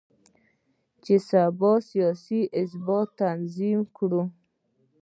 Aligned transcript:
چې 1.03 1.15
د 1.19 1.23
سبا 1.29 1.71
سیاسي 1.89 2.41
ثبات 2.71 3.07
تضمین 3.19 3.79
کړو. 3.97 4.21